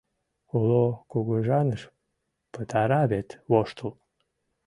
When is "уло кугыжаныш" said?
0.57-1.81